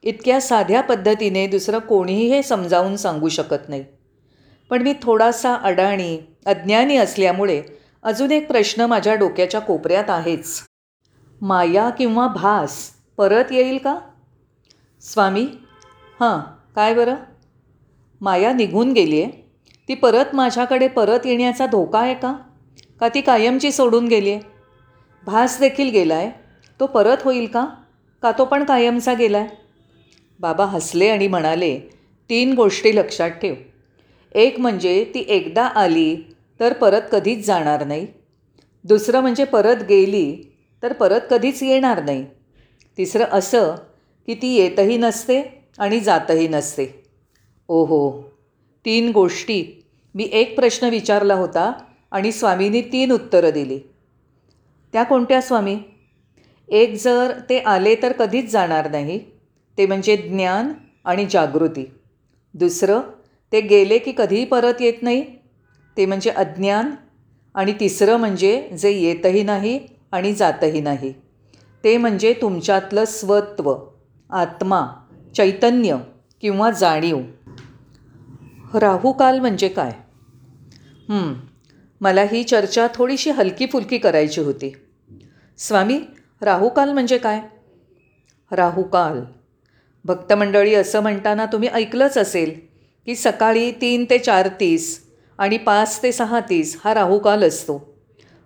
इतक्या 0.04 0.42
साध्या 0.42 0.82
पद्धतीने 0.82 1.48
दुसरं 1.48 1.80
कोणीही 1.80 2.28
हे 2.28 2.44
समजावून 2.44 2.96
सांगू 2.96 3.30
शकत 3.30 3.70
नाही. 3.70 3.86
पण 4.70 4.82
मी 4.82 4.94
थोडासा 5.02 5.56
अडाणी 5.56 6.20
अज्ञानी 6.46 6.98
असल्यामुळे 6.98 7.62
अजून 8.04 8.32
एक 8.32 8.48
प्रश्न 8.48 8.82
माझ्या 8.82 9.16
डोक्याच्या 9.16 9.62
कोपऱ्यात 9.62 10.10
आहेच. 10.10 10.62
माया 11.42 11.90
किंवा 11.90 12.28
भास 12.28 12.90
परत 13.18 13.46
येईल 13.52 13.78
का? 13.78 14.00
स्वामी 15.04 15.46
हां 16.20 16.40
काय 16.76 16.94
बरं? 16.94 17.16
माया 18.22 18.52
निघून 18.54 18.92
गेली 18.94 19.22
आहे 19.22 19.32
ती 19.90 19.96
परत 19.96 20.36
माझ्याकडे 20.36 20.88
परत 20.88 21.26
येण्याचा 21.26 21.66
धोका 21.66 22.00
आहे 22.00 22.14
का? 22.14 22.34
का 23.00 23.08
ती 23.10 23.22
कायमची 23.22 23.72
सोडून 23.72 24.08
गेली 24.08 24.32
आहे 24.32 24.42
भास 25.26 25.60
देखील 25.60 25.90
गेला 25.90 26.16
आहे 26.16 26.30
तो 26.80 26.86
परत 26.86 27.24
होईल 27.24 27.46
का? 27.46 27.66
का 28.24 28.32
तो 28.32 28.46
पण 28.46 28.64
कायमचा 28.64 29.14
गेला 29.14 29.38
आहे 29.38 29.50
बाबा 30.40 30.66
हसले 30.66 31.10
आणि 31.10 31.28
म्हणाले 31.28 31.78
तीन 32.30 32.54
गोष्टी 32.54 32.96
लक्षात 32.96 33.30
ठेव. 33.32 33.56
एक 34.36 34.60
म्हणजे 34.60 35.04
ती 35.16 35.26
एकदा 35.28 35.66
आली 35.66 36.16
तर 36.60 36.74
परत 36.74 37.02
कधीच 37.12 37.46
जाणार 37.46 37.86
नाही. 37.86 38.08
दुसरं 38.86 39.22
म्हणजे 39.22 39.44
परत 39.46 39.84
गेली 39.90 40.52
तर 40.84 40.94
परत 40.94 41.22
कधीच 41.32 41.64
येणार 41.64 42.04
नाही. 42.04 42.26
तिसरं 42.98 43.26
असं 43.32 43.76
की 44.28 44.34
ती 44.34 44.48
येतही 44.48 44.98
नसते 44.98 45.64
आणि 45.78 46.00
जातही 46.00 46.48
नसते. 46.48 47.04
ओहो 47.68 48.22
तीन 48.86 49.12
गोष्टी. 49.12 49.86
मी 50.16 50.30
एक 50.32 50.56
प्रश्न 50.56 50.88
विचारला 50.88 51.36
होता 51.36 51.72
आणि 52.12 52.32
स्वामींनी 52.32 52.82
तीन 52.82 53.12
उत्तरं 53.12 53.50
दिली. 53.50 53.80
त्या 54.94 55.04
कोणत्या 55.04 55.42
स्वामी? 55.42 55.78
एक 56.70 56.94
जर 57.04 57.40
ते 57.50 57.60
आले 57.60 57.96
तर 57.96 58.12
कधीच 58.12 58.52
जाणार 58.52 58.92
नाही. 58.92 59.20
ते 59.78 59.86
म्हणजे 59.86 60.18
ज्ञान 60.18 60.74
आणि 61.06 61.26
जागृती. 61.30 61.92
दुसरं 62.54 63.00
ते 63.52 63.62
गेले 63.62 63.98
की 63.98 64.14
कधीही 64.18 64.46
परत 64.46 64.74
येत 64.80 64.94
नाही. 65.02 65.26
ते 65.98 66.06
म्हणजे 66.06 66.30
अज्ञान. 66.30 66.96
आणि 67.56 67.74
तिसरं 67.80 68.18
म्हणजे 68.18 68.70
जे 68.82 68.90
येतही 68.90 69.44
नाही 69.44 69.80
आणि 70.12 70.34
जातही 70.34 70.82
नाही. 70.82 71.14
ते 71.84 71.98
म्हणजे 71.98 72.34
तुमच्यातलं 72.34 73.06
स्वत्व. 73.06 73.76
आत्मा 74.32 74.88
चैतन्य 75.36 75.98
किंवा 76.42 76.70
जाणीव. 76.72 77.22
राहुकाल 78.74 79.40
म्हणजे 79.40 79.68
काय? 79.68 79.92
मला 82.02 82.22
ही 82.22 82.44
चर्चा 82.44 82.88
थोडीशी 82.96 83.30
हलकी 83.30 83.66
फुलकी 83.66 83.98
करायची 83.98 84.42
होती. 84.42 84.74
स्वामी 85.58 86.00
राहुकाल 86.42 86.92
म्हणजे 86.94 87.18
काय? 87.18 87.42
राहुकाल 88.52 89.22
भक्तमंडळी 90.06 90.76
असं 90.76 91.00
म्हणताना 91.00 91.46
तुम्ही 91.46 91.70
ऐकलंच 91.70 92.18
असेल 92.18 92.60
की 93.06 93.16
सकाळी 93.16 93.72
तीन 93.72 94.06
ते 94.10 94.18
चार 94.18 94.48
तीस 94.48 95.00
आणि 95.38 95.58
पाच 95.58 96.04
ते 96.04 96.12
सहा 96.12 96.40
तीस 96.40 96.82
हा 96.84 96.94
राहुकाल 96.94 97.44
असतो. 97.44 97.98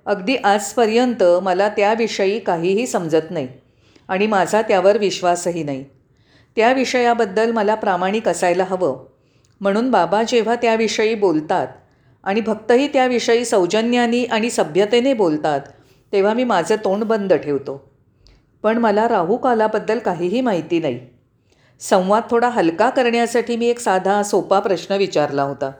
अगदी 0.05 0.35
आजपर्यंत 0.35 1.23
मला 1.43 1.69
त्याविषयी 1.69 2.39
काहीही 2.39 2.87
समजत 2.87 3.31
नाही. 3.31 3.47
आणि 4.07 4.27
माझा 4.27 4.61
त्यावर 4.61 4.97
विश्वासही 4.97 5.63
नाही. 5.63 5.85
त्या 6.55 6.73
विषयाबद्दल 6.73 7.51
मला 7.51 7.75
प्रामाणिक 7.75 8.27
असायला 8.27 8.63
हवं. 8.63 9.05
म्हणून 9.61 9.91
बाबा 9.91 10.23
जेव्हा 10.23 10.55
त्याविषयी 10.55 11.15
बोलतात 11.15 11.67
आणि 12.23 12.41
भक्तही 12.41 12.87
त्याविषयी 12.87 13.45
सौजन्याने 13.45 14.23
आणि 14.23 14.49
सभ्यतेने 14.49 15.13
बोलतात 15.13 15.61
तेव्हा 16.11 16.33
मी 16.33 16.43
माझं 16.43 16.75
तोंड 16.75 17.03
बंद 17.03 17.33
ठेवतो. 17.33 17.91
पण 18.63 18.77
मला 18.77 19.07
राहू 19.07 19.37
कालाबद्दल 19.37 19.99
काहीही 19.99 20.41
माहिती 20.41 20.79
नाही. 20.79 20.99
संवाद 21.79 22.23
थोडा 22.29 22.49
हलका 22.49 22.89
करण्यासाठी 22.89 23.55
मी 23.55 23.65
एक 23.65 23.79
साधा 23.79 24.23
सोपा 24.23 24.59
प्रश्न 24.59 24.95
विचारला 24.95 25.43
होता. 25.43 25.71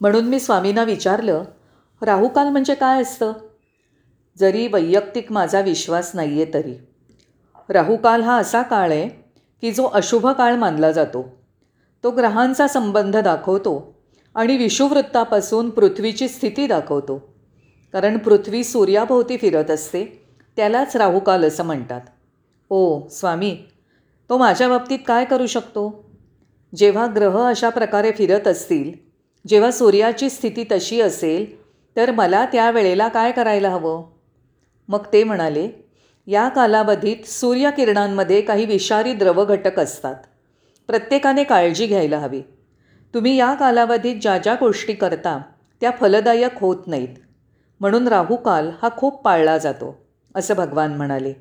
म्हणून 0.00 0.24
मी 0.24 0.40
स्वामींना 0.40 0.82
विचारलं 0.82 1.44
राहुकाल 2.02 2.48
म्हणजे 2.48 2.74
काय 2.74 3.02
असतं? 3.02 3.32
जरी 4.38 4.66
वैयक्तिक 4.66 5.32
माझा 5.32 5.60
विश्वास 5.60 6.10
नाही 6.14 6.42
आहे 6.42 6.54
तरी. 6.54 6.87
राहुकाल 7.68 8.22
हा 8.22 8.36
असा 8.36 8.62
काळ 8.62 8.90
आहे 8.90 9.08
की 9.62 9.72
जो 9.72 9.86
अशुभ 9.86 10.26
काळ 10.26 10.54
मानला 10.54 10.90
जातो. 10.92 11.24
तो 12.04 12.10
ग्रहांचा 12.10 12.68
संबंध 12.68 13.16
दाखवतो 13.16 13.94
आणि 14.34 14.56
विषुववृत्तापासून 14.56 15.70
पृथ्वीची 15.70 16.28
स्थिती 16.28 16.66
दाखवतो. 16.66 17.16
कारण 17.92 18.18
पृथ्वी 18.18 18.64
सूर्याभोवती 18.64 19.36
फिरत 19.36 19.70
असते 19.70 20.04
त्यालाच 20.56 20.96
राहुकाल 20.96 21.44
असं 21.44 21.64
म्हणतात. 21.64 22.00
ओ 22.70 23.08
स्वामी 23.08 23.56
तो 24.30 24.38
माझ्या 24.38 24.68
बाबतीत 24.68 24.98
काय 25.06 25.24
करू 25.24 25.46
शकतो? 25.46 26.04
जेव्हा 26.76 27.06
ग्रह 27.16 27.48
अशा 27.48 27.68
प्रकारे 27.68 28.10
फिरत 28.10 28.48
असतील 28.48 28.92
जेव्हा 29.46 29.70
सूर्याची 29.70 30.30
स्थिती 30.30 30.64
तशी 30.72 31.00
असेल 31.00 31.46
तर 31.96 32.10
मला 32.10 32.44
त्या 32.44 32.70
वेळेला 32.70 33.08
काय 33.08 33.32
करायला 33.32 33.70
हवं? 33.70 34.04
मग 34.88 35.04
ते 35.12 35.24
म्हणाले 35.24 35.68
या 36.28 36.48
कालावधीत 36.48 37.16
सूर्यकिरणांमध्ये 37.26 38.40
काही 38.40 38.64
विषारी 38.64 39.12
द्रवघटक 39.12 39.78
असतात. 39.78 40.14
प्रत्येकाने 40.86 41.44
काळजी 41.44 41.86
घ्यायला 41.86 42.18
हवी. 42.18 42.42
तुम्ही 43.14 43.36
या 43.36 43.54
कालावधीत 43.54 44.16
ज्या 44.22 44.38
ज्या 44.38 44.54
गोष्टी 44.54 44.92
करता 44.92 45.42
त्या 45.80 45.90
फलदायक 46.00 46.60
होत 46.60 46.76
नाहीत. 46.86 47.16
म्हणून 47.80 48.08
राहूकाल 48.08 48.70
हा 48.82 48.88
खूप 48.96 49.22
पाळला 49.22 49.58
जातो 49.58 50.06
असं 50.34 50.54
भगवान 50.54 50.96
म्हणाले. 50.96 51.32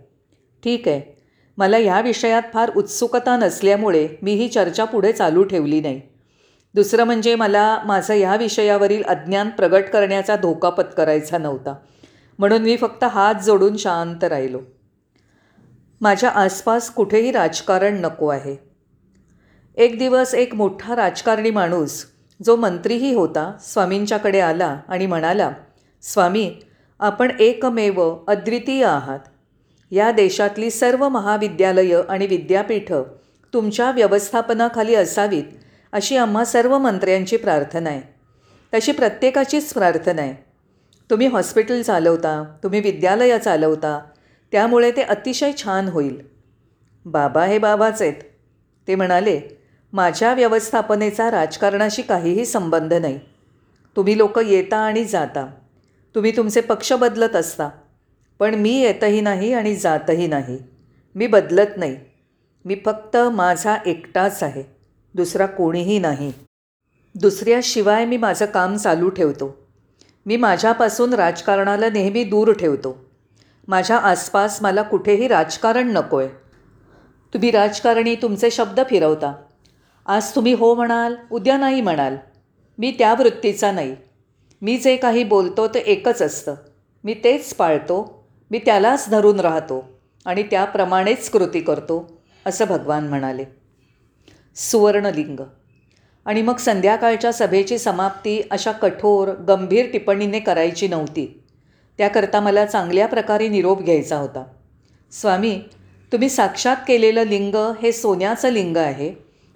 ठीक 0.63 0.87
आहे. 0.87 1.21
मला 1.57 1.77
ह्या 1.77 2.01
विषयात 2.01 2.41
फार 2.53 2.71
उत्सुकता 2.75 3.37
नसल्यामुळे 3.37 4.07
मी 4.21 4.33
ही 4.33 4.47
चर्चा 4.47 4.85
पुढे 4.85 5.11
चालू 5.11 5.43
ठेवली 5.43 5.81
नाही. 5.81 6.01
दुसरं 6.73 7.03
म्हणजे 7.03 7.35
मला 7.35 7.79
माझं 7.85 8.13
ह्या 8.13 8.35
विषयावरील 8.35 9.03
अज्ञान 9.03 9.49
प्रगट 9.49 9.83
करण्याचा 9.83 10.35
धोका 10.35 10.69
पत्करायचा 10.69 11.37
नव्हता. 11.37 11.75
म्हणून 12.39 12.61
मी 12.61 12.77
फक्त 12.77 13.03
हात 13.03 13.35
जोडून 13.35 13.77
शांत 13.77 14.23
राहिलो. 14.23 14.59
माझ्या 16.01 16.29
आसपास 16.29 16.89
कुठेही 16.89 17.31
राजकारण 17.31 18.01
नको 18.01 18.27
आहे. 18.27 18.55
एक 19.75 19.99
दिवस 19.99 20.33
एक 20.33 20.55
मोठा 20.55 20.95
राजकारणी 20.95 21.49
माणूस 21.49 22.05
जो 22.45 22.55
मंत्रीही 22.55 23.13
होता 23.13 23.53
स्वामींच्याकडे 23.61 24.39
आला 24.39 24.79
आणि 24.87 25.05
म्हणाला 25.05 25.51
स्वामी 26.01 26.55
आपण 26.99 27.31
एकमेव 27.39 28.17
अद्वितीय 28.27 28.85
आहात. 28.85 29.19
या 29.91 30.11
देशातली 30.11 30.69
सर्व 30.71 31.09
महाविद्यालयं 31.09 32.01
आणि 32.09 32.27
विद्यापीठं 32.27 33.03
तुमच्या 33.53 33.91
व्यवस्थापनाखाली 33.91 34.95
असावीत 34.95 35.43
अशी 35.91 36.17
आम्हा 36.17 36.45
सर्व 36.45 36.77
मंत्र्यांची 36.77 37.37
प्रार्थना 37.37 37.89
आहे. 37.89 38.01
तशी 38.73 38.91
प्रत्येकाचीच 38.91 39.73
प्रार्थना 39.73 40.21
आहे. 40.21 40.45
तुम्ही 41.09 41.27
हॉस्पिटल 41.27 41.81
चालवता 41.81 42.43
तुम्ही 42.63 42.79
विद्यालयं 42.79 43.39
चालवता 43.39 43.99
त्यामुळे 44.51 44.91
ते 44.91 45.01
अतिशय 45.01 45.51
छान 45.63 45.87
होईल. 45.87 46.21
बाबा 47.05 47.45
हे 47.45 47.57
बाबाच 47.57 48.01
आहेत. 48.01 48.13
ते 48.87 48.95
म्हणाले 48.95 49.41
माझ्या 49.93 50.33
व्यवस्थापनेचा 50.33 51.31
राजकारणाशी 51.31 52.01
काहीही 52.01 52.45
संबंध 52.45 52.93
नाही. 52.93 53.19
तुम्ही 53.95 54.17
लोक 54.17 54.39
येता 54.39 54.77
आणि 54.77 55.05
जाता. 55.05 55.47
तुम्ही 56.15 56.37
तुमचे 56.37 56.61
पक्ष 56.61 56.93
बदलत 56.93 57.35
असता. 57.35 57.69
पण 58.39 58.55
मी 58.55 58.81
येतही 58.81 59.21
नाही 59.21 59.53
आणि 59.53 59.75
जातही 59.75 60.27
नाही. 60.27 60.57
मी 61.15 61.27
बदलत 61.27 61.77
नाही. 61.77 61.97
मी 62.65 62.75
फक्त 62.85 63.17
माझा 63.17 63.77
एकटाच 63.85 64.43
आहे. 64.43 64.63
दुसरा 65.13 65.45
कोणीही 65.45 65.99
नाही. 65.99 66.33
दुसऱ्याशिवाय 67.15 68.05
मी 68.05 68.17
माझं 68.17 68.45
काम 68.45 68.77
चालू 68.77 69.09
ठेवतो. 69.09 69.57
मी 70.25 70.37
माझ्यापासून 70.37 71.13
राजकारणाला 71.13 71.89
नेहमी 71.89 72.23
दूर 72.23 72.53
ठेवतो. 72.53 73.06
माझ्या 73.67 73.97
आसपास 73.97 74.61
मला 74.61 74.81
कुठेही 74.81 75.27
राजकारण 75.27 75.91
नको 75.91 76.17
आहे 76.17 76.29
तुम्ही 77.33 77.51
राजकारणी 77.51 78.15
तुमचे 78.15 78.51
शब्द 78.51 78.79
फिरवता. 78.89 79.33
आज 80.05 80.35
तुम्ही 80.35 80.53
हो 80.53 80.75
म्हणाल 80.75 81.15
उद्या 81.31 81.57
नाही 81.57 81.81
म्हणाल. 81.81 82.15
मी 82.77 82.91
त्या 82.91 83.13
वृत्तीचा 83.13 83.71
नाही. 83.71 83.95
मी 84.61 84.77
जे 84.77 84.95
काही 84.95 85.23
बोलतो 85.23 85.67
ते 85.67 85.79
एकच 85.79 86.21
असतं. 86.21 86.55
मी 87.03 87.13
तेच 87.13 87.53
पाळतो. 87.53 88.27
मी 88.51 88.59
त्यालाच 88.59 89.09
धरून 89.09 89.39
राहतो 89.39 89.99
आणि 90.25 90.43
त्याप्रमाणेच 90.43 91.29
कृती 91.29 91.59
करतो 91.59 92.21
असं 92.45 92.65
भगवान 92.65 93.07
म्हणाले. 93.07 93.45
सुवर्णलिंग. 94.55 95.39
आणि 96.25 96.41
मग 96.41 96.57
संध्याकाळच्या 96.57 97.33
सभेची 97.33 97.77
समाप्ती 97.77 98.41
अशा 98.51 98.71
कठोर 98.71 99.27
गंभीर 99.27 99.85
टिप्पणीने 99.93 100.39
करायची 100.39 100.87
नव्हती. 100.87 101.43
त्याकरता 101.97 102.39
मला 102.39 102.65
चांगल्या 102.65 103.07
प्रकारे 103.07 103.47
निरोप 103.47 103.81
घ्यायचा 103.81 104.17
होता. 104.17 104.43
स्वामी 105.11 105.61
तुम्ही 106.11 106.29
साक्षात 106.29 106.75
केलेलं 106.87 107.23
लिंग 107.23 107.55
हे 107.55 107.91
सोन्याचं 107.91 108.49
लिंग 108.49 108.77
आहे. 108.77 109.13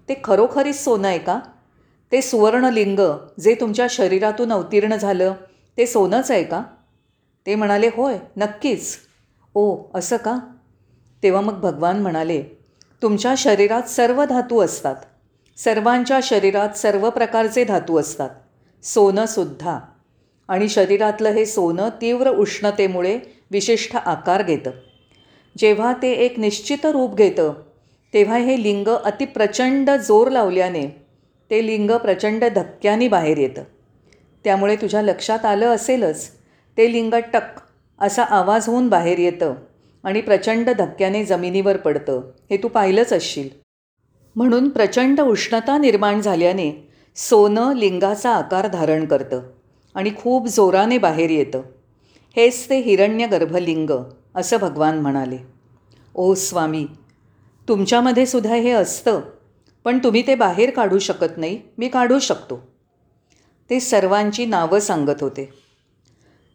ते 0.09 0.13
खरोखरीच 0.23 0.83
सोनं 0.83 1.07
आहे 1.07 1.19
का? 1.19 1.39
ते 2.11 2.21
सुवर्णलिंग 2.21 2.99
जे 3.39 3.55
तुमच्या 3.55 3.87
शरीरातून 3.89 4.51
अवतीर्ण 4.51 4.95
झालं 4.95 5.33
ते 5.77 5.85
सोनंच 5.85 6.31
आहे 6.31 6.43
का? 6.43 6.63
ते 7.45 7.55
म्हणाले 7.55 7.87
होय 7.87 8.17
नक्कीच. 8.37 8.97
ओ 9.55 9.77
असं 9.93 10.17
का? 10.17 10.37
तेव्हा 11.23 11.41
मग 11.41 11.61
भगवान 11.61 12.01
म्हणाले 12.01 12.43
तुमच्या 13.01 13.33
शरीरात 13.37 13.83
सर्व 13.83 14.25
धातू 14.25 14.59
असतात. 14.59 14.95
सर्वांच्या 15.57 16.19
शरीरात 16.23 16.69
सर्व 16.69 17.09
प्रकारचे 17.09 17.63
धातू 17.63 17.97
असतात. 17.97 18.29
सोनंसुद्धा 18.83 19.79
आणि 20.51 20.67
शरीरातलं 20.69 21.29
हे 21.29 21.45
सोनं 21.45 21.89
तीव्र 22.01 22.29
उष्णतेमुळे 22.29 23.17
विशिष्ट 23.51 23.95
आकार 23.95 24.41
घेतं. 24.43 24.71
जेव्हा 25.57 25.93
ते 26.01 26.11
एक 26.11 26.39
निश्चित 26.39 26.85
रूप 26.85 27.15
घेतं 27.15 27.53
तेव्हा 28.13 28.37
हे 28.37 28.61
लिंग 28.63 28.87
अतिप्रचंड 28.87 29.89
जोर 29.89 30.29
लावल्याने 30.29 30.85
ते 31.51 31.65
लिंग 31.67 31.91
प्रचंड 31.91 32.43
धक्क्याने 32.45 33.07
बाहेर 33.07 33.37
येतं. 33.37 33.63
त्यामुळे 34.43 34.75
तुझ्या 34.75 35.01
लक्षात 35.01 35.45
आलं 35.45 35.67
असेलच 35.67 36.27
ते 36.77 36.91
लिंग 36.93 37.13
टक 37.33 37.59
असा 37.99 38.23
आवाज 38.23 38.67
होऊन 38.67 38.89
बाहेर 38.89 39.19
येतं 39.19 39.53
आणि 40.03 40.21
प्रचंड 40.21 40.69
धक्क्याने 40.69 41.23
जमिनीवर 41.25 41.77
पडतं 41.77 42.21
हे 42.49 42.57
तू 42.57 42.67
पाहिलंच 42.67 43.13
असशील. 43.13 43.49
म्हणून 44.35 44.69
प्रचंड 44.69 45.21
उष्णता 45.21 45.77
निर्माण 45.77 46.21
झाल्याने 46.21 46.69
सोनं 47.15 47.75
लिंगाचा 47.75 48.35
आकार 48.35 48.67
धारण 48.67 49.05
करतं. 49.05 49.41
आणि 49.95 50.11
खूप 50.17 50.47
जोराने 50.47 50.97
बाहेर 50.97 51.29
येतं. 51.29 51.61
हेच 52.35 52.69
ते 52.69 52.79
हिरण्य 52.79 53.27
गर्भलिंग 53.27 53.89
असं 54.35 54.57
भगवान 54.57 54.99
म्हणाले. 54.99 55.37
ओ 56.15 56.33
स्वामी 56.33 56.85
तुमच्यामध्ये 57.67 58.25
सुद्धा 58.25 58.55
हे 58.55 58.69
असतं 58.69 59.21
पण 59.83 59.97
तुम्ही 59.97 60.27
ते 60.27 60.35
बाहेर 60.35 60.69
काढू 60.69 60.99
शकत 60.99 61.37
नाही 61.37 61.59
मी 61.77 61.87
काढू 61.87 62.19
शकतो. 62.19 62.59
ते 63.69 63.79
सर्वांची 63.79 64.45
नावं 64.45 64.79
सांगत 64.79 65.21
होते. 65.21 65.49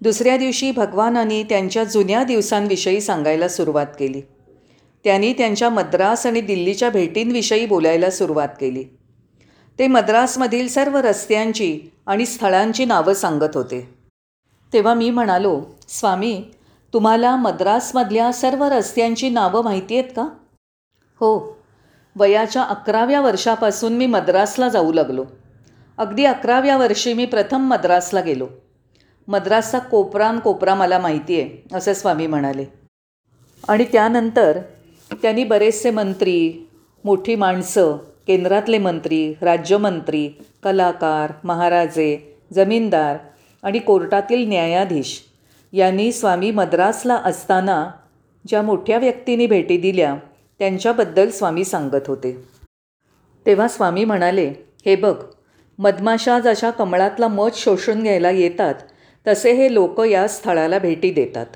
दुसऱ्या 0.01 0.37
दिवशी 0.37 0.71
भगवानांनी 0.71 1.43
त्यांच्या 1.43 1.85
जुन्या 1.85 2.25
दिवसांविषयी 2.25 3.01
सांगायला 3.01 3.49
सुरुवात 3.49 3.87
केली. 3.99 4.21
त्यांनी 5.05 5.33
त्यांच्या 5.33 5.71
मद्रास 5.71 6.27
आणि 6.27 6.41
दिल्लीच्या 6.41 6.91
भेटींविषयी 6.91 7.67
बोलायला 7.67 8.11
सुरुवात 8.11 8.49
केली. 8.61 8.85
ते 9.79 9.87
मद्रासमधील 9.87 10.69
सर्व 10.69 10.97
रस्त्यांची 10.97 11.81
आणि 12.07 12.27
स्थळांची 12.27 12.85
नावं 12.85 13.15
सांगत 13.15 13.57
होते. 13.57 13.95
तेव्हा 14.73 14.95
मी 14.95 15.11
म्हणालो 15.11 15.65
स्वामी 15.89 16.45
तुम्हाला 16.93 17.37
मद्रासमधल्या 17.37 18.33
सर्व 18.33 18.65
रस्त्यांची 18.65 19.29
नावं 19.29 19.65
माहिती 19.65 19.99
आहेत 19.99 20.11
का? 20.11 20.23
हो. 21.21 21.57
वयाच्या 22.17 22.63
अकराव्या 22.63 23.21
वर्षापासून 23.21 23.93
मी 23.93 24.07
मद्रासला 24.07 24.69
जाऊ 24.69 24.93
लागलो. 24.93 25.25
अगदी 25.99 26.25
अकराव्या 26.25 26.77
वर्षी 26.77 27.13
मी 27.13 27.27
प्रथम 27.27 27.61
मद्रासला 27.61 28.21
गेलो. 28.21 28.49
मद्रासचा 29.29 29.79
कोपरान 29.79 30.39
कोपरा 30.39 30.75
मला 30.75 30.99
माहिती 30.99 31.41
आहे 31.41 31.77
असं 31.77 31.95
स्वामी 31.95 32.27
म्हणाले. 32.27 32.65
आणि 33.69 33.85
त्यानंतर 33.85 34.59
त्यांनी 35.23 35.45
बरेचसे 35.45 35.91
मंत्री 35.91 36.69
मोठी 37.05 37.35
माणसं 37.35 37.97
केंद्रातले 38.27 38.79
मंत्री 38.79 39.35
राज्यमंत्री 39.43 40.29
कलाकार 40.63 41.33
महाराजे 41.45 42.39
जमीनदार 42.53 43.17
आणि 43.63 43.79
कोर्टातील 43.79 44.49
न्यायाधीश 44.49 45.23
यांनी 45.73 46.13
स्वामी 46.13 46.51
मद्रासला 46.51 47.15
असताना 47.15 47.91
ज्या 48.49 48.63
मोठ्या 48.63 48.99
व्यक्तींनी 48.99 49.47
भेटी 49.47 49.77
दिल्या 49.77 50.17
त्यांच्याबद्दल 50.59 51.31
स्वामी 51.31 51.65
सांगत 51.65 52.07
होते. 52.07 52.45
तेव्हा 53.47 53.69
स्वामी 53.69 54.05
म्हणाले 54.05 54.53
हे 54.87 54.97
बघ 54.97 55.23
मधमाशा 55.79 56.39
जशा 56.41 56.71
कमळातला 56.71 57.29
मध 57.29 57.51
शोषून 57.55 58.03
घ्यायला 58.03 58.31
येतात 58.31 58.75
तसे 59.27 59.53
हे 59.53 59.75
लोक 59.75 60.01
या 60.01 60.29
स्थळाला 60.29 60.79
भेटी 60.79 61.11
देतात. 61.11 61.47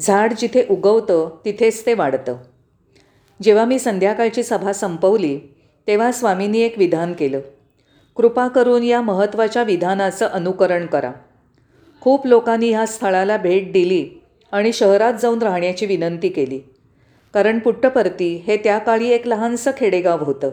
झाड 0.00 0.32
जिथे 0.32 0.66
उगवतं 0.70 1.36
तिथेच 1.44 1.86
ते 1.86 1.94
वाढतं. 1.94 2.36
जेव्हा 3.42 3.64
मी 3.64 3.78
संध्याकाळची 3.78 4.42
सभा 4.42 4.72
संपवली 4.72 5.40
तेव्हा 5.86 6.12
स्वामींनी 6.12 6.60
एक 6.60 6.78
विधान 6.78 7.12
केलं. 7.12 7.40
कृपा 8.16 8.48
करून 8.48 8.82
या 8.82 9.00
महत्त्वाच्या 9.00 9.62
विधानाचं 9.62 10.26
अनुकरण 10.26 10.86
करा. 10.86 11.12
खूप 12.00 12.26
लोकांनी 12.26 12.70
ह्या 12.70 12.86
स्थळाला 12.86 13.36
भेट 13.36 13.72
दिली 13.72 14.08
आणि 14.52 14.72
शहरात 14.72 15.14
जाऊन 15.22 15.42
राहण्याची 15.42 15.86
विनंती 15.86 16.28
केली. 16.28 16.58
कारण 17.34 17.58
पुट्टपर्ती 17.58 18.36
हे 18.46 18.56
त्या 18.56 18.78
काळी 18.78 19.08
एक 19.08 19.26
लहानसं 19.26 19.70
खेडेगाव 19.76 20.24
होतं. 20.24 20.50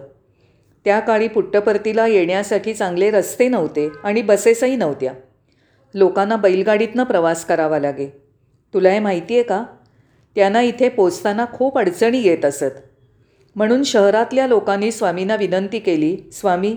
त्या 0.86 1.00
काळी 1.00 1.28
पुट्टपर्तीला 1.28 2.08
येण्यासाठी 2.08 2.74
चांगले 2.74 3.12
रस्ते 3.12 3.48
नव्हते 3.48 3.90
आणि 4.04 4.22
बसेसही 4.22 4.76
नव्हत्या. 4.76 5.14
लोकांना 5.94 6.36
बैलगाडीतनं 6.36 7.04
प्रवास 7.04 7.46
करावा 7.46 7.80
लागे. 7.80 8.24
तुला 8.74 8.90
हे 8.90 9.00
माहिती 9.00 9.34
आहे 9.34 9.44
का? 9.44 9.64
त्यांना 10.38 10.62
इथे 10.62 10.90
पोचताना 10.90 11.46
खूप 11.54 11.78
अडचणी 11.78 12.22
येत 12.22 12.46
असत. 12.46 12.76
म्हणून 13.56 13.84
शहरातल्या 13.84 14.48
लोकांनी 14.48 14.92
स्वामींना 14.92 15.36
विनंती 15.36 15.80
केली 15.80 16.18
स्वामी 16.34 16.76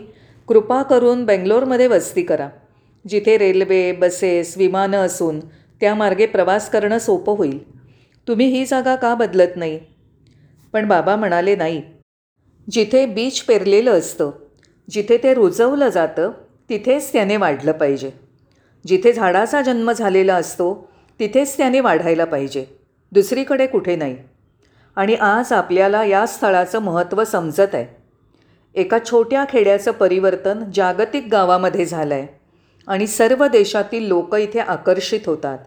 कृपा 0.48 0.82
करून 0.82 1.24
बेंगलोरमध्ये 1.24 1.86
वस्ती 1.86 2.22
करा. 2.22 2.48
जिथे 3.08 3.38
रेल्वे 3.38 3.92
बसेस 3.92 4.56
विमानं 4.56 4.96
असून 4.96 5.40
त्यामार्गे 5.80 6.26
प्रवास 6.26 6.70
करणं 6.70 6.98
सोपं 6.98 7.36
होईल. 7.36 7.80
तुम्ही 8.28 8.46
ही 8.46 8.64
जागा 8.64 8.96
का 8.96 9.14
बदलत 9.14 9.56
नाही? 9.56 9.80
पण 10.72 10.88
बाबा 10.88 11.16
म्हणाले 11.16 11.56
नाही. 11.56 11.82
जिथे 12.70 13.06
बीच 13.06 13.40
पेरलेलं 13.40 13.90
असतं 13.90 14.30
जिथे 14.90 15.16
ते 15.16 15.34
रुजवलं 15.34 15.88
जातं 15.88 16.30
तिथेच 16.70 17.12
त्याने 17.12 17.36
वाढलं 17.36 17.72
पाहिजे. 17.72 18.10
जिथे 18.86 19.12
झाडाचा 19.12 19.62
जन्म 19.62 19.92
झालेला 19.92 20.34
असतो 20.34 20.88
तिथेच 21.20 21.56
त्याने 21.56 21.80
वाढायला 21.80 22.24
पाहिजे. 22.24 22.79
दुसरीकडे 23.12 23.66
कुठे 23.66 23.96
नाही. 23.96 24.16
आणि 24.96 25.14
आज 25.14 25.52
आपल्याला 25.52 26.04
या 26.04 26.26
स्थळाचं 26.26 26.78
महत्त्व 26.78 27.24
समजत 27.24 27.74
आहे. 27.74 28.02
एका 28.74 28.98
छोट्या 29.10 29.44
खेड्याचं 29.48 29.90
परिवर्तन 29.90 30.64
जागतिक 30.74 31.28
गावामध्ये 31.32 31.84
झालं 31.84 32.14
आहे 32.14 32.40
आणि 32.86 33.06
सर्व 33.06 33.46
देशातील 33.46 34.08
लोक 34.08 34.34
इथे 34.34 34.58
आकर्षित 34.58 35.20
होतात. 35.26 35.58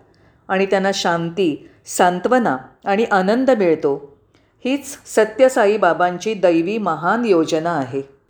आणि 0.47 0.65
त्यांना 0.65 0.91
शांती 0.93 1.69
सांत्वना 1.85 2.57
आणि 2.85 3.03
आनंद 3.03 3.51
मिळतो. 3.51 4.17
हीच 4.65 4.97
सत्यसाई 5.05 5.77
बाबांची 5.77 6.33
दैवी 6.33 6.77
महान 6.77 7.25
योजना 7.25 7.71
आहे. 7.71 8.12